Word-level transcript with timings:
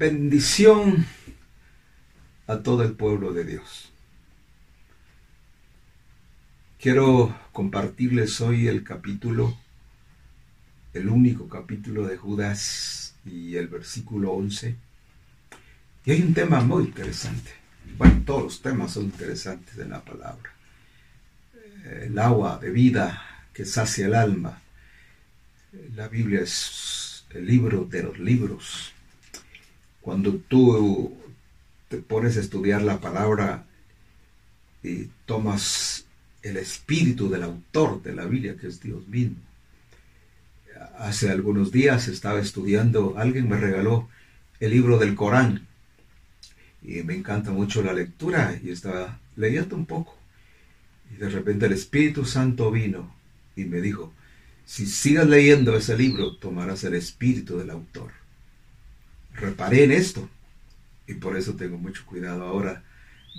Bendición 0.00 1.04
a 2.46 2.60
todo 2.60 2.84
el 2.84 2.92
pueblo 2.92 3.34
de 3.34 3.44
Dios. 3.44 3.92
Quiero 6.78 7.38
compartirles 7.52 8.40
hoy 8.40 8.66
el 8.68 8.82
capítulo, 8.82 9.58
el 10.94 11.10
único 11.10 11.50
capítulo 11.50 12.06
de 12.06 12.16
Judas 12.16 13.14
y 13.26 13.56
el 13.56 13.68
versículo 13.68 14.32
11. 14.32 14.74
Y 16.06 16.10
hay 16.10 16.22
un 16.22 16.32
tema 16.32 16.62
muy 16.62 16.84
interesante. 16.84 17.50
Bueno, 17.98 18.22
todos 18.24 18.42
los 18.44 18.62
temas 18.62 18.92
son 18.92 19.04
interesantes 19.04 19.76
en 19.76 19.90
la 19.90 20.02
palabra. 20.02 20.50
El 21.84 22.18
agua 22.18 22.58
de 22.58 22.70
vida 22.70 23.22
que 23.52 23.66
sacia 23.66 24.06
el 24.06 24.14
alma. 24.14 24.62
La 25.94 26.08
Biblia 26.08 26.40
es 26.40 27.26
el 27.34 27.44
libro 27.44 27.84
de 27.84 28.02
los 28.02 28.18
libros. 28.18 28.94
Cuando 30.00 30.34
tú 30.34 31.16
te 31.88 31.98
pones 31.98 32.36
a 32.36 32.40
estudiar 32.40 32.82
la 32.82 33.00
palabra 33.00 33.66
y 34.82 35.08
tomas 35.26 36.06
el 36.42 36.56
espíritu 36.56 37.28
del 37.28 37.42
autor 37.42 38.02
de 38.02 38.14
la 38.14 38.24
Biblia, 38.24 38.56
que 38.56 38.68
es 38.68 38.80
Dios 38.80 39.06
mismo. 39.08 39.36
Hace 40.98 41.30
algunos 41.30 41.72
días 41.72 42.08
estaba 42.08 42.40
estudiando, 42.40 43.14
alguien 43.18 43.48
me 43.48 43.58
regaló 43.58 44.08
el 44.60 44.70
libro 44.70 44.98
del 44.98 45.14
Corán 45.14 45.66
y 46.82 47.02
me 47.02 47.14
encanta 47.14 47.50
mucho 47.50 47.82
la 47.82 47.92
lectura 47.92 48.58
y 48.62 48.70
estaba 48.70 49.18
leyendo 49.36 49.76
un 49.76 49.86
poco. 49.86 50.16
Y 51.12 51.16
de 51.16 51.28
repente 51.28 51.66
el 51.66 51.72
Espíritu 51.72 52.24
Santo 52.24 52.70
vino 52.70 53.14
y 53.56 53.64
me 53.64 53.80
dijo, 53.80 54.12
si 54.64 54.86
sigas 54.86 55.26
leyendo 55.26 55.76
ese 55.76 55.96
libro, 55.96 56.36
tomarás 56.36 56.84
el 56.84 56.94
espíritu 56.94 57.58
del 57.58 57.70
autor. 57.70 58.12
Reparé 59.40 59.84
en 59.84 59.92
esto 59.92 60.28
y 61.06 61.14
por 61.14 61.36
eso 61.36 61.54
tengo 61.54 61.78
mucho 61.78 62.04
cuidado 62.04 62.44
ahora 62.44 62.84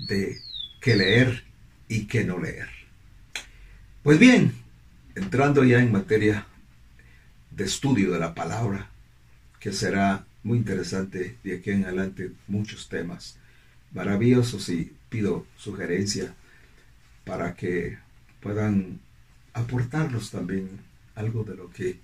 de 0.08 0.38
qué 0.80 0.96
leer 0.96 1.44
y 1.88 2.06
qué 2.06 2.24
no 2.24 2.38
leer. 2.38 2.68
Pues 4.02 4.18
bien, 4.18 4.52
entrando 5.14 5.62
ya 5.64 5.80
en 5.80 5.92
materia 5.92 6.46
de 7.50 7.64
estudio 7.64 8.10
de 8.10 8.18
la 8.18 8.34
palabra, 8.34 8.90
que 9.60 9.72
será 9.72 10.26
muy 10.42 10.58
interesante 10.58 11.36
de 11.44 11.56
aquí 11.56 11.70
en 11.70 11.84
adelante 11.84 12.32
muchos 12.48 12.88
temas 12.88 13.38
maravillosos 13.92 14.68
y 14.70 14.92
pido 15.08 15.46
sugerencia 15.56 16.34
para 17.24 17.54
que 17.54 17.98
puedan 18.40 18.98
aportarnos 19.52 20.30
también 20.30 20.80
algo 21.14 21.44
de 21.44 21.54
lo 21.54 21.70
que 21.70 21.98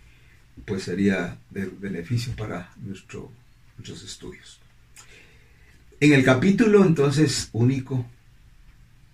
pues 0.66 0.84
sería 0.84 1.38
de 1.50 1.66
beneficio 1.66 2.34
para 2.36 2.72
nuestro, 2.76 3.30
nuestros 3.78 4.02
estudios. 4.02 4.60
En 6.00 6.12
el 6.12 6.24
capítulo 6.24 6.84
entonces 6.84 7.48
único 7.52 8.06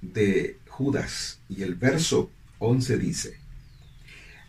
de 0.01 0.59
Judas 0.69 1.39
y 1.49 1.63
el 1.63 1.77
verso 1.77 2.31
11 2.59 2.99
dice, 2.99 3.39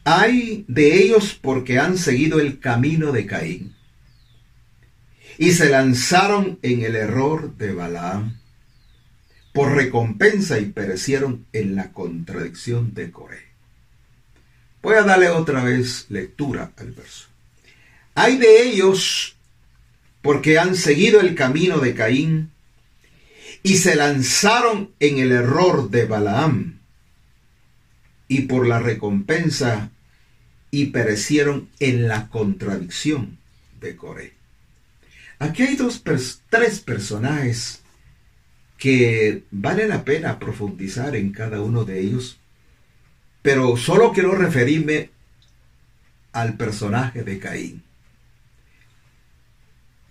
hay 0.04 0.66
de 0.68 1.02
ellos 1.02 1.38
porque 1.42 1.80
han 1.80 1.98
seguido 1.98 2.40
el 2.40 2.60
camino 2.60 3.12
de 3.12 3.26
Caín 3.26 3.76
y 5.38 5.52
se 5.52 5.70
lanzaron 5.70 6.60
en 6.62 6.84
el 6.84 6.96
error 6.96 7.56
de 7.58 7.74
Balaam 7.74 8.40
por 9.54 9.74
recompensa 9.74 10.60
y 10.60 10.66
perecieron 10.66 11.46
en 11.54 11.76
la 11.76 11.92
contradicción 11.92 12.94
de 12.94 13.12
Coré. 13.12 13.46
Voy 14.82 14.96
a 14.96 15.04
darle 15.04 15.30
otra 15.30 15.64
vez 15.64 16.06
lectura 16.10 16.72
al 16.78 16.92
verso. 16.92 17.28
Hay 18.14 18.38
de 18.38 18.64
ellos 18.64 19.35
porque 20.26 20.58
han 20.58 20.76
seguido 20.76 21.22
el 21.22 21.36
camino 21.36 21.78
de 21.78 21.94
Caín 21.94 22.50
y 23.62 23.78
se 23.78 23.96
lanzaron 23.96 24.90
en 25.00 25.20
el 25.20 25.32
error 25.32 25.92
de 25.92 26.06
Balaam 26.06 26.80
y 28.28 28.42
por 28.42 28.66
la 28.66 28.80
recompensa 28.80 29.92
y 30.72 30.88
perecieron 30.88 31.70
en 31.80 32.08
la 32.08 32.28
contradicción 32.30 33.38
de 33.80 33.96
Coré. 33.96 34.34
Aquí 35.38 35.62
hay 35.62 35.76
dos, 35.76 36.02
tres 36.50 36.80
personajes 36.80 37.84
que 38.80 39.44
vale 39.52 39.88
la 39.88 40.04
pena 40.04 40.40
profundizar 40.40 41.16
en 41.16 41.34
cada 41.34 41.62
uno 41.62 41.86
de 41.86 42.00
ellos, 42.00 42.40
pero 43.44 43.78
solo 43.78 44.12
quiero 44.12 44.34
referirme 44.34 45.12
al 46.32 46.58
personaje 46.58 47.22
de 47.22 47.38
Caín. 47.38 47.85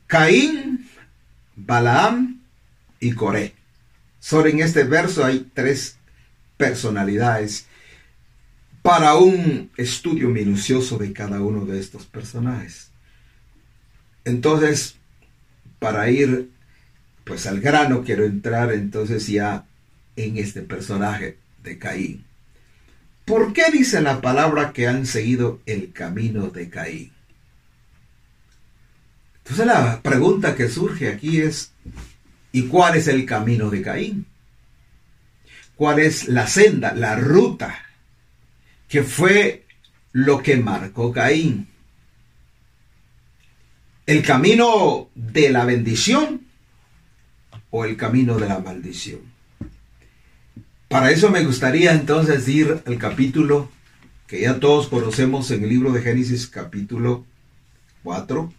Caín, 0.07 0.89
Balaam 1.57 2.41
y 3.01 3.13
Coré. 3.13 3.55
Solo 4.21 4.49
en 4.49 4.61
este 4.61 4.85
verso 4.85 5.25
hay 5.25 5.51
tres 5.53 5.99
personalidades 6.57 7.67
para 8.83 9.15
un 9.17 9.71
estudio 9.77 10.29
minucioso 10.29 10.99
de 10.99 11.13
cada 11.13 11.41
uno 11.41 11.65
de 11.65 11.81
estos 11.81 12.07
personajes. 12.07 12.91
Entonces, 14.25 14.97
para 15.79 16.11
ir 16.11 16.51
pues 17.25 17.47
al 17.47 17.61
grano, 17.61 18.05
quiero 18.05 18.25
entrar 18.25 18.73
entonces 18.73 19.27
ya 19.27 19.65
en 20.17 20.37
este 20.37 20.63
personaje 20.63 21.39
de 21.63 21.79
Caín. 21.79 22.25
¿Por 23.25 23.55
qué 23.55 23.71
dice 23.73 24.03
la 24.03 24.21
palabra 24.21 24.73
que 24.73 24.87
han 24.87 25.07
seguido 25.07 25.61
el 25.65 25.93
camino 25.93 26.49
de 26.49 26.69
Caín? 26.69 27.14
Entonces 29.45 29.67
la 29.67 30.01
pregunta 30.03 30.55
que 30.55 30.69
surge 30.69 31.09
aquí 31.09 31.41
es, 31.41 31.73
¿y 32.53 32.63
cuál 32.67 32.97
es 32.97 33.09
el 33.09 33.27
camino 33.27 33.71
de 33.71 33.83
Caín? 33.83 34.27
¿Cuál 35.77 36.01
es 36.01 36.29
la 36.29 36.47
senda, 36.47 36.95
la 36.95 37.17
ruta 37.17 37.79
que 38.89 39.03
fue 39.03 39.67
lo 40.13 40.43
que 40.43 40.57
marcó 40.57 41.13
Caín? 41.13 41.69
el 44.07 44.23
camino 44.23 45.09
de 45.15 45.51
la 45.51 45.65
bendición 45.65 46.43
o 47.71 47.85
el 47.85 47.97
camino 47.97 48.37
de 48.37 48.49
la 48.49 48.59
maldición. 48.59 49.21
Para 50.89 51.11
eso 51.11 51.31
me 51.31 51.45
gustaría 51.45 51.93
entonces 51.93 52.47
ir 52.49 52.83
al 52.85 52.99
capítulo 52.99 53.71
que 54.27 54.43
ya 54.43 54.61
todos 54.61 54.89
conocemos 54.89 55.51
en 55.51 55.65
el 55.65 55.71
libro 55.71 55.93
de 55.93 56.03
Génesis 56.03 56.47
capítulo 56.47 57.25
4. 58.03 58.53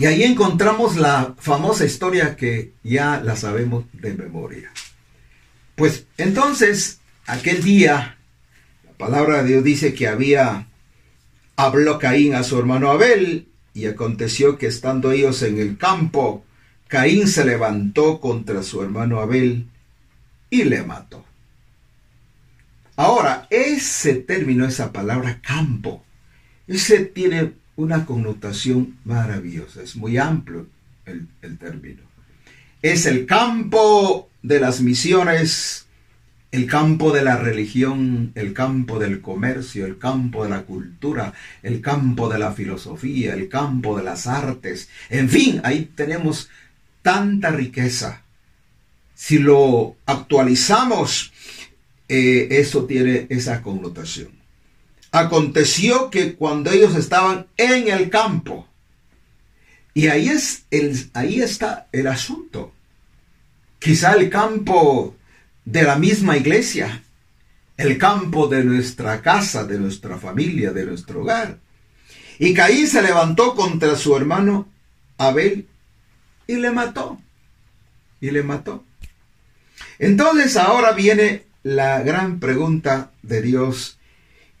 Y 0.00 0.06
ahí 0.06 0.22
encontramos 0.22 0.96
la 0.96 1.34
famosa 1.38 1.84
historia 1.84 2.34
que 2.34 2.72
ya 2.82 3.20
la 3.22 3.36
sabemos 3.36 3.84
de 3.92 4.14
memoria. 4.14 4.72
Pues 5.74 6.06
entonces, 6.16 7.00
aquel 7.26 7.62
día, 7.62 8.16
la 8.86 8.92
palabra 8.92 9.42
de 9.42 9.48
Dios 9.50 9.62
dice 9.62 9.92
que 9.92 10.08
había, 10.08 10.68
habló 11.54 11.98
Caín 11.98 12.34
a 12.34 12.44
su 12.44 12.58
hermano 12.58 12.90
Abel 12.90 13.48
y 13.74 13.84
aconteció 13.88 14.56
que 14.56 14.68
estando 14.68 15.12
ellos 15.12 15.42
en 15.42 15.58
el 15.58 15.76
campo, 15.76 16.46
Caín 16.88 17.28
se 17.28 17.44
levantó 17.44 18.20
contra 18.20 18.62
su 18.62 18.82
hermano 18.82 19.20
Abel 19.20 19.66
y 20.48 20.64
le 20.64 20.82
mató. 20.82 21.26
Ahora, 22.96 23.46
ese 23.50 24.14
término, 24.14 24.64
esa 24.64 24.92
palabra 24.92 25.42
campo, 25.42 26.02
ese 26.66 27.00
tiene 27.00 27.59
una 27.82 28.06
connotación 28.06 28.96
maravillosa, 29.04 29.82
es 29.82 29.96
muy 29.96 30.18
amplio 30.18 30.66
el, 31.06 31.26
término. 31.58 32.02
Es 32.82 33.06
el 33.06 33.26
campo 33.26 34.28
de 34.42 34.60
las 34.60 34.80
misiones 34.80 35.86
el 36.52 36.66
campo 36.66 37.12
de 37.12 37.22
la 37.22 37.36
religión, 37.36 38.32
el 38.34 38.52
campo 38.52 38.98
del 38.98 39.20
comercio, 39.20 39.86
el 39.86 39.98
campo 39.98 40.42
de 40.42 40.50
la 40.50 40.62
cultura, 40.62 41.32
el 41.62 41.80
campo 41.80 42.28
de 42.28 42.40
la 42.40 42.50
filosofía, 42.52 43.34
el 43.34 43.48
campo 43.48 43.96
de 43.96 44.02
las 44.02 44.26
artes. 44.26 44.88
En 45.10 45.28
fin, 45.28 45.60
ahí 45.62 45.90
tenemos 45.94 46.50
tanta 47.02 47.50
riqueza. 47.50 48.22
Si 49.14 49.38
lo 49.38 49.94
actualizamos, 50.06 51.32
eh, 52.08 52.48
eso 52.50 52.84
tiene 52.84 53.28
esa 53.28 53.62
connotación. 53.62 54.39
Aconteció 55.12 56.10
que 56.10 56.34
cuando 56.34 56.70
ellos 56.70 56.94
estaban 56.94 57.46
en 57.56 57.88
el 57.88 58.10
campo, 58.10 58.66
y 59.92 60.06
ahí, 60.06 60.28
es 60.28 60.64
el, 60.70 61.10
ahí 61.14 61.40
está 61.40 61.88
el 61.92 62.06
asunto. 62.06 62.72
Quizá 63.78 64.14
el 64.14 64.30
campo 64.30 65.16
de 65.64 65.82
la 65.82 65.96
misma 65.96 66.36
iglesia, 66.36 67.02
el 67.76 67.98
campo 67.98 68.46
de 68.46 68.62
nuestra 68.62 69.20
casa, 69.22 69.64
de 69.64 69.78
nuestra 69.78 70.16
familia, 70.18 70.70
de 70.70 70.86
nuestro 70.86 71.22
hogar. 71.22 71.58
Y 72.38 72.54
Caín 72.54 72.86
se 72.86 73.02
levantó 73.02 73.54
contra 73.54 73.96
su 73.96 74.16
hermano 74.16 74.68
Abel 75.18 75.66
y 76.46 76.56
le 76.56 76.70
mató. 76.70 77.20
Y 78.20 78.30
le 78.30 78.42
mató. 78.42 78.84
Entonces 79.98 80.56
ahora 80.56 80.92
viene 80.92 81.44
la 81.62 82.00
gran 82.02 82.40
pregunta 82.40 83.12
de 83.22 83.42
Dios. 83.42 83.98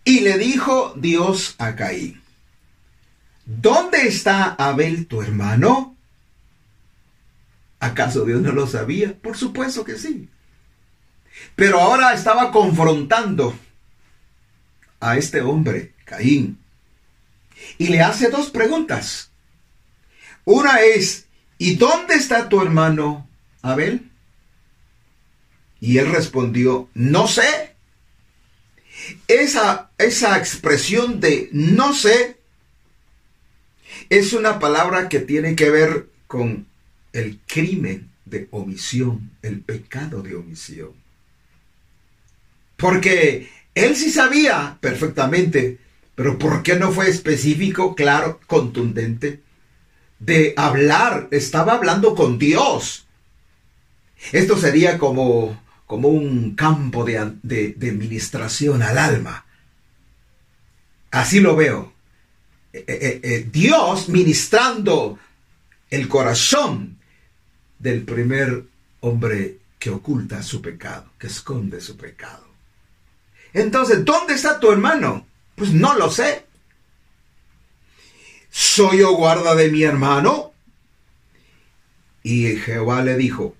Y 0.04 0.20
le 0.20 0.38
dijo 0.38 0.94
Dios 0.96 1.54
a 1.58 1.76
Caín, 1.76 2.20
¿dónde 3.44 4.06
está 4.06 4.54
Abel 4.54 5.06
tu 5.06 5.22
hermano? 5.22 5.96
¿Acaso 7.80 8.24
Dios 8.24 8.42
no 8.42 8.52
lo 8.52 8.66
sabía? 8.66 9.14
Por 9.20 9.36
supuesto 9.36 9.84
que 9.84 9.96
sí. 9.98 10.28
Pero 11.56 11.80
ahora 11.80 12.12
estaba 12.12 12.50
confrontando 12.50 13.58
a 15.00 15.16
este 15.16 15.40
hombre, 15.40 15.94
Caín, 16.04 16.58
y 17.78 17.88
le 17.88 18.02
hace 18.02 18.30
dos 18.30 18.50
preguntas. 18.50 19.30
Una 20.44 20.80
es, 20.80 21.26
¿y 21.58 21.76
dónde 21.76 22.14
está 22.14 22.48
tu 22.48 22.60
hermano 22.60 23.28
Abel? 23.62 24.10
Y 25.80 25.98
él 25.98 26.10
respondió, 26.10 26.88
no 26.94 27.26
sé. 27.26 27.69
Esa, 29.28 29.90
esa 29.98 30.38
expresión 30.38 31.20
de 31.20 31.48
no 31.52 31.94
sé 31.94 32.36
es 34.08 34.32
una 34.32 34.58
palabra 34.58 35.08
que 35.08 35.20
tiene 35.20 35.56
que 35.56 35.70
ver 35.70 36.08
con 36.26 36.66
el 37.12 37.38
crimen 37.46 38.10
de 38.24 38.48
omisión, 38.50 39.30
el 39.42 39.60
pecado 39.60 40.22
de 40.22 40.34
omisión. 40.34 40.92
Porque 42.76 43.50
él 43.74 43.96
sí 43.96 44.10
sabía 44.10 44.78
perfectamente, 44.80 45.78
pero 46.14 46.38
¿por 46.38 46.62
qué 46.62 46.76
no 46.76 46.92
fue 46.92 47.08
específico, 47.08 47.94
claro, 47.94 48.40
contundente? 48.46 49.40
De 50.18 50.54
hablar, 50.56 51.28
estaba 51.30 51.74
hablando 51.74 52.14
con 52.14 52.38
Dios. 52.38 53.06
Esto 54.32 54.56
sería 54.58 54.98
como, 54.98 55.60
como 55.90 56.06
un 56.06 56.54
campo 56.54 57.04
de, 57.04 57.34
de, 57.42 57.90
ministración 57.90 58.80
al 58.80 58.96
alma. 58.96 59.44
Así 61.10 61.40
lo 61.40 61.56
veo. 61.56 61.92
Eh, 62.72 62.84
eh, 62.86 63.20
eh, 63.24 63.48
Dios 63.50 64.08
ministrando 64.08 65.18
el 65.90 66.06
corazón 66.06 66.96
del 67.80 68.04
primer 68.04 68.66
hombre 69.00 69.58
que 69.80 69.90
oculta 69.90 70.44
su 70.44 70.62
pecado, 70.62 71.10
que 71.18 71.26
esconde 71.26 71.80
su 71.80 71.96
pecado. 71.96 72.46
Entonces, 73.52 74.04
¿dónde 74.04 74.34
está 74.34 74.60
tu 74.60 74.70
hermano? 74.70 75.26
Pues 75.56 75.72
no 75.72 75.96
lo 75.96 76.08
sé. 76.08 76.46
¿Soy 78.48 78.98
yo 78.98 79.16
guarda 79.16 79.56
de 79.56 79.72
mi 79.72 79.82
hermano? 79.82 80.52
Y 82.22 82.54
Jehová 82.58 83.02
le 83.02 83.16
dijo, 83.16 83.56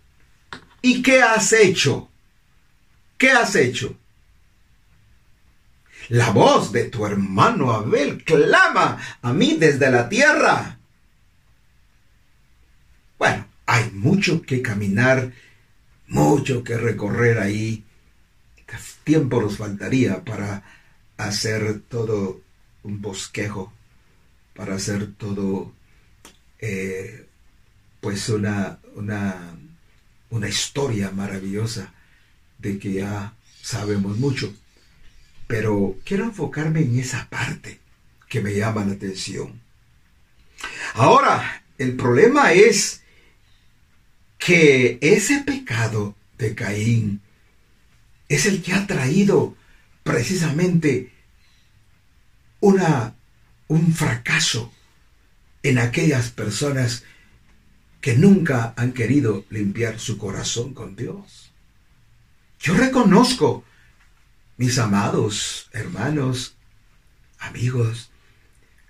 ¿y 0.80 1.02
qué 1.02 1.22
has 1.22 1.52
hecho? 1.52 2.06
¿Qué 3.20 3.30
has 3.30 3.54
hecho? 3.54 3.98
La 6.08 6.30
voz 6.30 6.72
de 6.72 6.84
tu 6.84 7.04
hermano 7.04 7.70
Abel 7.70 8.24
clama 8.24 8.96
a 9.20 9.32
mí 9.34 9.58
desde 9.60 9.90
la 9.90 10.08
tierra. 10.08 10.78
Bueno, 13.18 13.46
hay 13.66 13.90
mucho 13.90 14.40
que 14.40 14.62
caminar, 14.62 15.34
mucho 16.06 16.64
que 16.64 16.78
recorrer 16.78 17.40
ahí. 17.40 17.84
Tiempo 19.04 19.42
nos 19.42 19.58
faltaría 19.58 20.24
para 20.24 20.62
hacer 21.18 21.82
todo 21.90 22.40
un 22.84 23.02
bosquejo, 23.02 23.70
para 24.54 24.76
hacer 24.76 25.12
todo, 25.12 25.74
eh, 26.58 27.26
pues 28.00 28.30
una, 28.30 28.78
una, 28.94 29.58
una 30.30 30.48
historia 30.48 31.10
maravillosa 31.10 31.92
de 32.60 32.78
que 32.78 32.92
ya 32.94 33.34
sabemos 33.62 34.18
mucho. 34.18 34.54
Pero 35.46 35.96
quiero 36.04 36.24
enfocarme 36.24 36.80
en 36.80 36.98
esa 36.98 37.28
parte 37.28 37.80
que 38.28 38.40
me 38.40 38.54
llama 38.54 38.84
la 38.84 38.92
atención. 38.92 39.60
Ahora, 40.94 41.64
el 41.78 41.96
problema 41.96 42.52
es 42.52 43.02
que 44.38 44.98
ese 45.00 45.40
pecado 45.40 46.14
de 46.38 46.54
Caín 46.54 47.20
es 48.28 48.46
el 48.46 48.62
que 48.62 48.72
ha 48.72 48.86
traído 48.86 49.56
precisamente 50.02 51.12
una, 52.60 53.14
un 53.68 53.92
fracaso 53.92 54.72
en 55.62 55.78
aquellas 55.78 56.30
personas 56.30 57.04
que 58.00 58.16
nunca 58.16 58.72
han 58.76 58.92
querido 58.92 59.44
limpiar 59.50 59.98
su 59.98 60.16
corazón 60.16 60.74
con 60.74 60.96
Dios. 60.96 61.39
Yo 62.60 62.74
reconozco 62.74 63.64
mis 64.58 64.78
amados 64.78 65.70
hermanos, 65.72 66.56
amigos, 67.38 68.10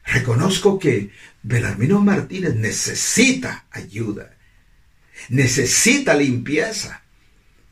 reconozco 0.05 0.81
que 0.81 1.11
Belarmino 1.45 2.01
Martínez 2.01 2.57
necesita 2.57 3.67
ayuda, 3.71 4.37
necesita 5.29 6.15
limpieza. 6.15 7.03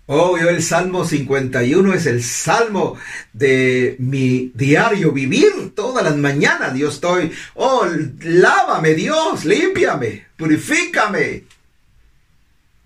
Oh, 0.06 0.38
yo 0.38 0.48
el 0.48 0.62
Salmo 0.62 1.04
51 1.04 1.92
es 1.92 2.06
el 2.06 2.22
salmo 2.22 2.96
de 3.32 3.96
mi 3.98 4.52
diario 4.54 5.10
vivir 5.12 5.74
todas 5.74 6.04
las 6.04 6.16
mañanas. 6.16 6.78
Yo 6.78 6.88
estoy, 6.88 7.32
oh, 7.54 7.86
lávame 8.20 8.94
Dios, 8.94 9.44
límpiame, 9.44 10.28
purifícame. 10.36 11.44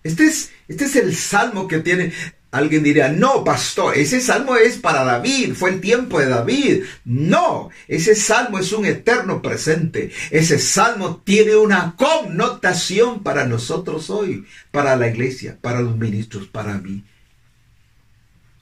Este 0.02 0.24
es, 0.24 0.50
este 0.66 0.86
es 0.86 0.96
el 0.96 1.14
salmo 1.14 1.68
que 1.68 1.78
tiene 1.78 2.12
Alguien 2.52 2.82
dirá, 2.82 3.08
no, 3.08 3.44
pastor, 3.44 3.96
ese 3.96 4.20
salmo 4.20 4.56
es 4.56 4.76
para 4.76 5.04
David, 5.04 5.54
fue 5.54 5.70
el 5.70 5.80
tiempo 5.80 6.20
de 6.20 6.28
David. 6.28 6.84
No, 7.06 7.70
ese 7.88 8.14
salmo 8.14 8.58
es 8.58 8.72
un 8.72 8.84
eterno 8.84 9.40
presente. 9.40 10.12
Ese 10.30 10.58
salmo 10.58 11.22
tiene 11.24 11.56
una 11.56 11.96
connotación 11.96 13.22
para 13.22 13.46
nosotros 13.46 14.10
hoy, 14.10 14.46
para 14.70 14.96
la 14.96 15.08
iglesia, 15.08 15.56
para 15.62 15.80
los 15.80 15.96
ministros, 15.96 16.46
para 16.46 16.74
mí. 16.74 17.02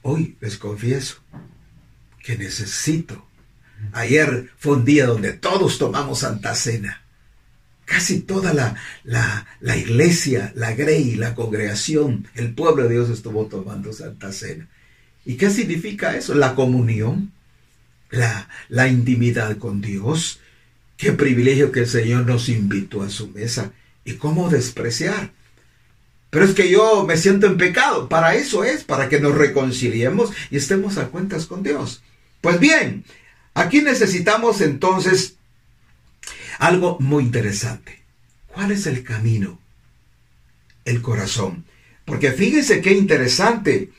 Hoy 0.03 0.37
les 0.41 0.57
confieso 0.57 1.17
que 2.23 2.39
necesito. 2.39 3.27
Ayer 3.91 4.51
fue 4.57 4.75
un 4.75 4.85
día 4.85 5.07
donde 5.07 5.33
todos 5.33 5.79
tomamos 5.79 6.21
Santa 6.21 6.55
Cena. 6.55 7.03
Casi 7.91 8.21
toda 8.21 8.55
la, 8.55 8.77
la, 9.03 9.77
iglesia, 9.77 10.53
la 10.55 10.77
grey, 10.77 11.17
la 11.17 11.35
congregación, 11.35 12.29
el 12.37 12.55
pueblo 12.55 12.85
de 12.85 12.95
Dios 12.95 13.11
estuvo 13.11 13.47
tomando 13.47 13.93
Santa 13.93 14.31
Cena. 14.31 14.69
¿Y 15.25 15.35
qué 15.35 15.51
significa 15.51 16.17
eso? 16.17 16.37
La 16.37 16.55
comunión, 16.55 17.33
la, 18.11 18.49
la 18.69 18.87
intimidad 18.87 19.57
con 19.57 19.81
Dios. 19.81 20.39
Qué 20.97 21.11
privilegio 21.11 21.73
que 21.73 21.81
el 21.81 21.89
Señor 21.89 22.27
nos 22.27 22.49
invitó 22.49 23.03
a 23.03 23.11
su 23.11 23.27
mesa. 23.31 23.73
¿Y 24.05 24.15
cómo 24.15 24.49
despreciar? 24.51 25.33
Pero 26.31 26.45
es 26.45 26.55
que 26.55 26.71
yo 26.71 27.05
me 27.05 27.17
siento 27.17 27.49
en 27.49 27.57
pecado. 27.57 28.09
Para 28.09 28.37
eso 28.37 28.63
es, 28.63 28.85
para 28.85 29.09
que 29.09 29.19
nos 29.19 29.35
reconciliemos 29.35 30.31
y 30.53 30.59
estemos 30.59 30.97
a 30.97 31.09
cuentas 31.09 31.47
con 31.47 31.65
Dios. 31.65 32.05
Pues 32.41 32.61
bien, 32.61 33.05
aquí 33.53 33.83
necesitamos 33.83 34.61
entonces 34.61 35.39
algo 36.61 36.99
muy 37.01 37.25
interesante. 37.25 38.05
¿Cuál 38.47 38.71
es 38.71 38.87
el 38.87 39.03
camino? 39.03 39.59
El 40.85 41.03
corazón. 41.03 41.65
Porque 42.05 42.33
fíjense 42.33 42.81
qué 42.83 42.93
interesante. 42.93 43.91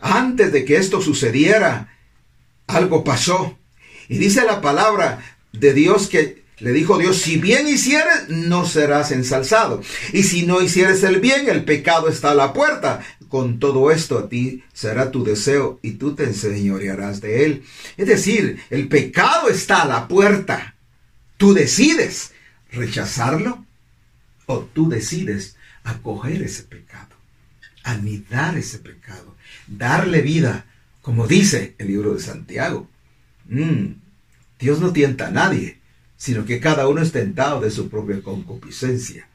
Antes 0.00 0.50
de 0.50 0.64
que 0.64 0.76
esto 0.76 1.00
sucediera, 1.00 1.94
algo 2.66 3.04
pasó. 3.04 3.58
Y 4.08 4.16
dice 4.18 4.44
la 4.44 4.60
palabra 4.60 5.22
de 5.52 5.74
Dios 5.74 6.08
que 6.08 6.44
le 6.58 6.72
dijo 6.72 6.96
Dios, 6.96 7.18
si 7.18 7.36
bien 7.36 7.68
hicieres, 7.68 8.28
no 8.28 8.64
serás 8.64 9.10
ensalzado. 9.12 9.82
Y 10.14 10.22
si 10.22 10.46
no 10.46 10.62
hicieres 10.62 11.02
el 11.02 11.20
bien, 11.20 11.50
el 11.50 11.64
pecado 11.64 12.08
está 12.08 12.30
a 12.30 12.34
la 12.34 12.54
puerta. 12.54 13.00
Con 13.28 13.58
todo 13.58 13.90
esto 13.90 14.18
a 14.18 14.28
ti 14.30 14.62
será 14.72 15.10
tu 15.10 15.22
deseo 15.22 15.80
y 15.82 15.92
tú 15.92 16.14
te 16.14 16.24
enseñorearás 16.24 17.20
de 17.20 17.44
él. 17.44 17.64
Es 17.98 18.06
decir, 18.06 18.58
el 18.70 18.88
pecado 18.88 19.50
está 19.50 19.82
a 19.82 19.86
la 19.86 20.08
puerta. 20.08 20.75
Tú 21.36 21.52
decides 21.52 22.32
rechazarlo 22.70 23.64
o 24.46 24.60
tú 24.60 24.88
decides 24.88 25.56
acoger 25.84 26.42
ese 26.42 26.62
pecado, 26.64 27.14
anidar 27.82 28.56
ese 28.56 28.78
pecado, 28.78 29.36
darle 29.66 30.22
vida, 30.22 30.66
como 31.02 31.26
dice 31.26 31.74
el 31.78 31.88
libro 31.88 32.14
de 32.14 32.20
Santiago. 32.20 32.88
Mm, 33.48 33.92
Dios 34.58 34.80
no 34.80 34.92
tienta 34.92 35.28
a 35.28 35.30
nadie, 35.30 35.78
sino 36.16 36.44
que 36.44 36.60
cada 36.60 36.88
uno 36.88 37.02
es 37.02 37.12
tentado 37.12 37.60
de 37.60 37.70
su 37.70 37.88
propia 37.88 38.22
concupiscencia. 38.22 39.28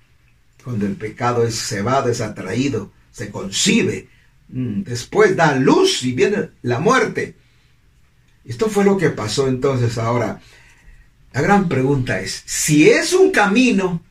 Cuando 0.63 0.85
el 0.85 0.95
pecado 0.95 1.45
es 1.45 1.55
cebado, 1.55 2.09
es 2.09 2.21
atraído, 2.21 2.91
se 3.11 3.29
concibe, 3.29 4.09
mm, 4.49 4.83
después 4.83 5.35
da 5.35 5.55
luz 5.55 6.03
y 6.03 6.13
viene 6.13 6.49
la 6.63 6.79
muerte. 6.79 7.35
Esto 8.43 8.69
fue 8.69 8.83
lo 8.83 8.97
que 8.97 9.11
pasó 9.11 9.47
entonces 9.47 9.97
ahora 9.97 10.41
la 11.33 11.41
gran 11.41 11.69
pregunta 11.69 12.19
es, 12.19 12.43
si 12.45 12.89
es 12.89 13.13
un 13.13 13.31
camino 13.31 14.01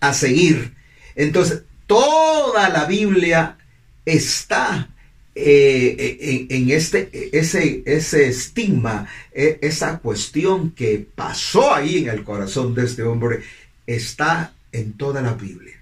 a 0.00 0.14
seguir, 0.14 0.74
entonces 1.14 1.62
toda 1.86 2.68
la 2.70 2.86
Biblia 2.86 3.58
está 4.04 4.88
eh, 5.34 6.46
en, 6.48 6.70
este, 6.70 7.10
ese, 7.36 7.82
ese 7.84 8.28
estigma, 8.28 9.08
e, 9.32 9.58
esa 9.62 9.98
cuestión 9.98 10.70
que 10.70 11.06
pasó 11.14 11.74
ahí 11.74 11.98
en 11.98 12.08
el 12.08 12.24
corazón 12.24 12.74
de 12.74 12.84
este 12.84 13.02
hombre, 13.02 13.42
está 13.86 14.54
en 14.72 14.94
toda 14.94 15.20
la 15.20 15.34
Biblia. 15.34 15.74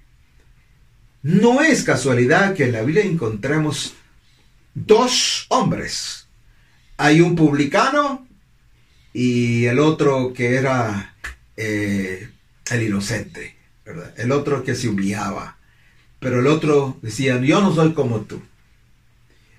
No 1.21 1.61
es 1.61 1.83
casualidad 1.83 2.53
que 2.53 2.65
en 2.65 2.73
la 2.73 2.81
Biblia 2.81 3.05
encontremos 3.05 3.93
dos 4.73 5.45
hombres. 5.49 6.27
Hay 6.97 7.21
un 7.21 7.35
publicano 7.35 8.27
y 9.13 9.65
el 9.65 9.79
otro 9.79 10.33
que 10.33 10.55
era 10.55 11.15
eh, 11.55 12.29
el 12.71 12.83
inocente, 12.83 13.55
¿verdad? 13.85 14.13
El 14.17 14.31
otro 14.31 14.63
que 14.63 14.75
se 14.75 14.89
humillaba. 14.89 15.57
Pero 16.19 16.39
el 16.39 16.47
otro 16.47 16.97
decía, 17.01 17.39
yo 17.39 17.61
no 17.61 17.73
soy 17.73 17.93
como 17.93 18.21
tú. 18.21 18.41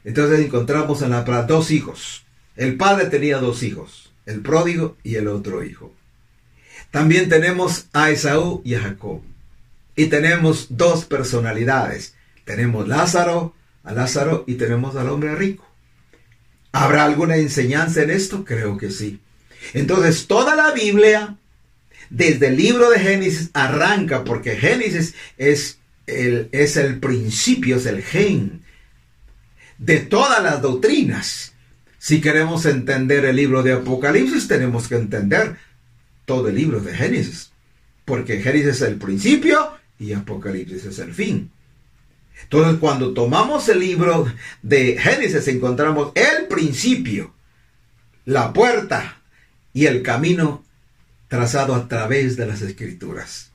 Entonces 0.02 0.40
encontramos 0.40 1.02
en 1.02 1.10
la 1.10 1.24
plata 1.24 1.54
dos 1.54 1.70
hijos. 1.70 2.24
El 2.56 2.76
padre 2.76 3.06
tenía 3.06 3.38
dos 3.38 3.62
hijos, 3.62 4.12
el 4.26 4.40
pródigo 4.40 4.96
y 5.02 5.16
el 5.16 5.28
otro 5.28 5.64
hijo. 5.64 5.94
También 6.90 7.28
tenemos 7.28 7.86
a 7.92 8.10
Esaú 8.10 8.62
y 8.64 8.74
a 8.74 8.80
Jacob. 8.80 9.20
Y 9.96 10.06
tenemos 10.06 10.68
dos 10.70 11.04
personalidades. 11.04 12.14
Tenemos 12.44 12.88
Lázaro, 12.88 13.54
a 13.82 13.92
Lázaro 13.92 14.44
y 14.46 14.54
tenemos 14.54 14.96
al 14.96 15.08
hombre 15.08 15.34
rico. 15.34 15.66
¿Habrá 16.72 17.04
alguna 17.04 17.36
enseñanza 17.36 18.02
en 18.02 18.10
esto? 18.10 18.44
Creo 18.44 18.76
que 18.76 18.90
sí. 18.90 19.20
Entonces, 19.72 20.26
toda 20.26 20.54
la 20.54 20.72
Biblia, 20.72 21.36
desde 22.10 22.48
el 22.48 22.56
libro 22.56 22.90
de 22.90 23.00
Génesis, 23.00 23.50
arranca, 23.54 24.24
porque 24.24 24.56
Génesis 24.56 25.14
es 25.38 25.78
el, 26.06 26.48
es 26.52 26.76
el 26.76 27.00
principio, 27.00 27.76
es 27.76 27.86
el 27.86 28.02
gen 28.02 28.62
de 29.78 29.98
todas 29.98 30.42
las 30.42 30.62
doctrinas. 30.62 31.52
Si 31.98 32.20
queremos 32.20 32.66
entender 32.66 33.24
el 33.24 33.36
libro 33.36 33.62
de 33.62 33.72
Apocalipsis, 33.72 34.46
tenemos 34.46 34.88
que 34.88 34.96
entender 34.96 35.56
todo 36.24 36.48
el 36.48 36.54
libro 36.54 36.80
de 36.80 36.94
Génesis, 36.94 37.50
porque 38.04 38.40
Génesis 38.40 38.76
es 38.76 38.82
el 38.82 38.96
principio 38.96 39.72
y 39.98 40.12
Apocalipsis 40.12 40.84
es 40.84 40.98
el 40.98 41.14
fin. 41.14 41.50
Entonces, 42.42 42.78
cuando 42.78 43.14
tomamos 43.14 43.68
el 43.68 43.80
libro 43.80 44.26
de 44.62 44.98
Génesis, 44.98 45.48
encontramos 45.48 46.12
el 46.14 46.46
principio, 46.46 47.32
la 48.26 48.52
puerta 48.52 49.22
y 49.74 49.86
el 49.86 50.02
camino 50.02 50.64
trazado 51.28 51.74
a 51.74 51.88
través 51.88 52.36
de 52.36 52.46
las 52.46 52.62
escrituras. 52.62 53.50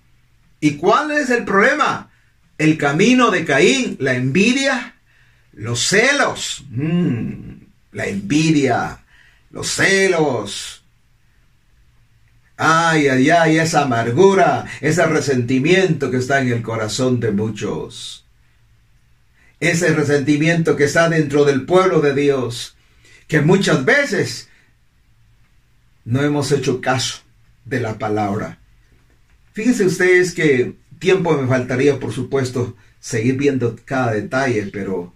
¿Y 0.59 0.75
cuál 0.75 1.11
es 1.11 1.29
el 1.29 1.45
problema? 1.45 2.11
El 2.57 2.77
camino 2.77 3.31
de 3.31 3.45
Caín, 3.45 3.95
la 3.99 4.13
envidia, 4.13 4.95
los 5.53 5.79
celos, 5.87 6.65
mm, 6.69 7.53
la 7.93 8.05
envidia, 8.05 8.99
los 9.51 9.69
celos. 9.69 10.83
Ay, 12.57 13.07
ay, 13.07 13.29
ay, 13.29 13.57
esa 13.57 13.83
amargura, 13.83 14.65
ese 14.81 15.05
resentimiento 15.05 16.11
que 16.11 16.17
está 16.17 16.41
en 16.41 16.51
el 16.51 16.61
corazón 16.61 17.21
de 17.21 17.31
muchos. 17.31 18.25
Ese 19.61 19.93
resentimiento 19.93 20.75
que 20.75 20.83
está 20.83 21.07
dentro 21.07 21.45
del 21.45 21.65
pueblo 21.65 22.01
de 22.01 22.13
Dios, 22.13 22.75
que 23.27 23.39
muchas 23.39 23.85
veces 23.85 24.48
no 26.05 26.21
hemos 26.21 26.51
hecho 26.51 26.81
caso 26.81 27.19
de 27.65 27.79
la 27.79 27.97
palabra. 27.97 28.59
Fíjense 29.53 29.85
ustedes 29.85 30.33
que 30.33 30.75
tiempo 30.99 31.37
me 31.37 31.47
faltaría, 31.47 31.99
por 31.99 32.13
supuesto, 32.13 32.75
seguir 32.99 33.37
viendo 33.37 33.75
cada 33.85 34.13
detalle, 34.13 34.69
pero 34.71 35.13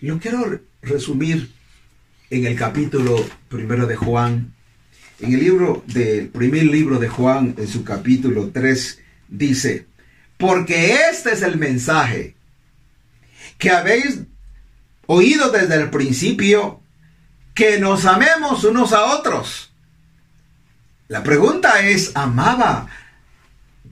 lo 0.00 0.18
quiero 0.18 0.60
resumir 0.82 1.50
en 2.30 2.46
el 2.46 2.56
capítulo 2.56 3.24
primero 3.48 3.86
de 3.86 3.96
Juan. 3.96 4.54
En 5.20 5.32
el 5.32 5.40
libro 5.40 5.84
del 5.86 6.28
primer 6.28 6.64
libro 6.64 6.98
de 6.98 7.08
Juan, 7.08 7.54
en 7.56 7.68
su 7.68 7.84
capítulo 7.84 8.50
3, 8.52 9.00
dice, 9.28 9.86
porque 10.36 10.96
este 11.10 11.32
es 11.32 11.42
el 11.42 11.56
mensaje 11.56 12.34
que 13.58 13.70
habéis 13.70 14.20
oído 15.06 15.50
desde 15.50 15.76
el 15.76 15.90
principio, 15.90 16.80
que 17.54 17.78
nos 17.78 18.06
amemos 18.06 18.64
unos 18.64 18.92
a 18.92 19.16
otros. 19.16 19.71
La 21.12 21.22
pregunta 21.22 21.86
es, 21.86 22.16
¿amaba 22.16 22.88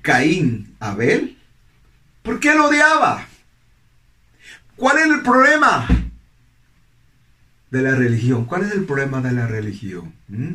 Caín 0.00 0.74
a 0.80 0.92
Abel? 0.92 1.36
¿Por 2.22 2.40
qué 2.40 2.54
lo 2.54 2.68
odiaba? 2.68 3.28
¿Cuál 4.74 4.96
es 4.96 5.04
el 5.04 5.20
problema 5.20 5.86
de 7.70 7.82
la 7.82 7.94
religión? 7.94 8.46
¿Cuál 8.46 8.62
es 8.62 8.72
el 8.72 8.86
problema 8.86 9.20
de 9.20 9.32
la 9.32 9.46
religión? 9.46 10.14
¿Mm? 10.28 10.54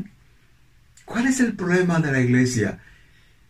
¿Cuál 1.06 1.28
es 1.28 1.40
el 1.40 1.54
problema 1.54 2.00
de 2.00 2.12
la 2.12 2.20
iglesia? 2.20 2.80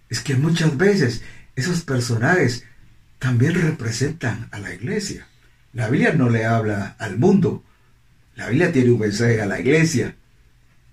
Es 0.09 0.19
que 0.19 0.35
muchas 0.35 0.75
veces 0.75 1.21
esos 1.55 1.83
personajes 1.83 2.65
también 3.17 3.53
representan 3.53 4.49
a 4.51 4.59
la 4.59 4.73
iglesia. 4.73 5.25
La 5.71 5.87
Biblia 5.87 6.11
no 6.11 6.29
le 6.29 6.43
habla 6.43 6.97
al 6.99 7.17
mundo. 7.17 7.63
La 8.35 8.49
Biblia 8.49 8.73
tiene 8.73 8.91
un 8.91 8.99
mensaje 8.99 9.41
a 9.41 9.45
la 9.45 9.61
iglesia. 9.61 10.17